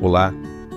[0.00, 0.32] Olá,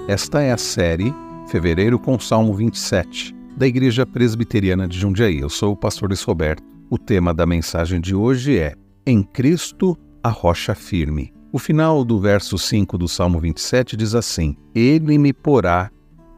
[0.07, 1.13] esta é a série
[1.47, 5.37] Fevereiro com Salmo 27, da Igreja Presbiteriana de Jundiaí.
[5.39, 6.63] Eu sou o pastor Luiz Roberto.
[6.89, 8.73] O tema da mensagem de hoje é
[9.05, 11.31] Em Cristo, a rocha firme.
[11.53, 15.91] O final do verso 5 do Salmo 27 diz assim: Ele me porá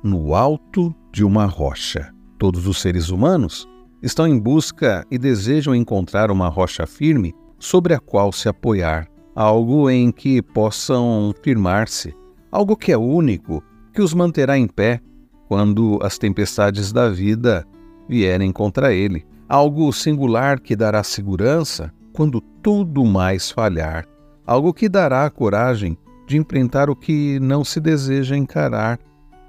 [0.03, 2.13] no alto de uma rocha.
[2.37, 3.65] Todos os seres humanos
[4.01, 9.89] estão em busca e desejam encontrar uma rocha firme sobre a qual se apoiar, algo
[9.89, 12.13] em que possam firmar-se,
[12.53, 15.01] algo que é único, que os manterá em pé
[15.47, 17.65] quando as tempestades da vida
[18.07, 24.05] vierem contra ele, algo singular que dará segurança quando tudo mais falhar,
[24.45, 28.99] algo que dará a coragem de enfrentar o que não se deseja encarar,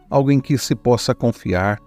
[0.09, 1.79] algo em que se possa confiar,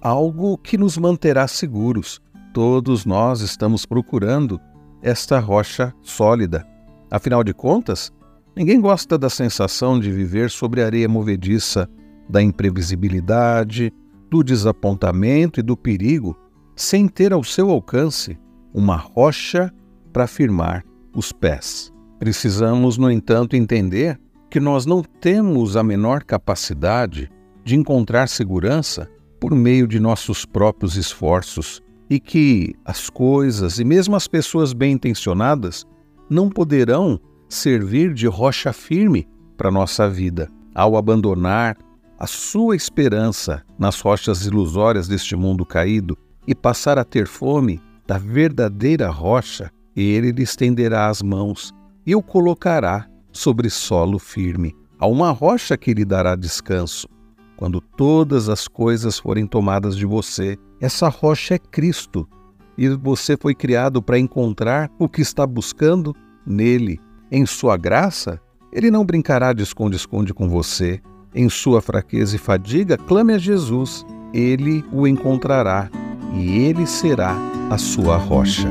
[0.00, 2.20] algo que nos manterá seguros.
[2.54, 4.60] Todos nós estamos procurando
[5.02, 6.64] esta rocha sólida.
[7.10, 8.12] Afinal de contas,
[8.56, 11.88] ninguém gosta da sensação de viver sobre areia movediça,
[12.28, 13.92] da imprevisibilidade,
[14.30, 16.36] do desapontamento e do perigo,
[16.74, 18.38] sem ter ao seu alcance
[18.72, 19.72] uma rocha
[20.12, 21.92] para firmar os pés.
[22.18, 24.18] Precisamos, no entanto, entender
[24.50, 27.30] que nós não temos a menor capacidade
[27.64, 29.08] de encontrar segurança
[29.40, 34.92] por meio de nossos próprios esforços e que as coisas e mesmo as pessoas bem
[34.92, 35.86] intencionadas
[36.28, 37.18] não poderão
[37.52, 40.48] servir de rocha firme para nossa vida.
[40.74, 41.76] Ao abandonar
[42.18, 48.16] a sua esperança nas rochas ilusórias deste mundo caído e passar a ter fome da
[48.16, 51.74] verdadeira rocha, ele lhe estenderá as mãos
[52.06, 54.74] e o colocará sobre solo firme.
[54.98, 57.06] Há uma rocha que lhe dará descanso,
[57.54, 60.56] quando todas as coisas forem tomadas de você.
[60.80, 62.26] Essa rocha é Cristo
[62.78, 66.98] e você foi criado para encontrar o que está buscando nele.
[67.34, 68.38] Em sua graça,
[68.70, 71.00] ele não brincará de esconde-esconde com você.
[71.34, 74.04] Em sua fraqueza e fadiga, clame a Jesus.
[74.34, 75.88] Ele o encontrará
[76.34, 77.34] e ele será
[77.70, 78.68] a sua rocha.